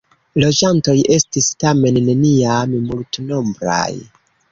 [0.43, 3.93] Loĝantoj estis tamen neniam multnombraj.